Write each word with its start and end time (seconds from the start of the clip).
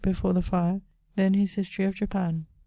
(before 0.03 0.33
the 0.33 0.41
fire); 0.41 0.81
then 1.15 1.35
his 1.35 1.53
History 1.53 1.85
of 1.85 1.93
Japan. 1.93 2.47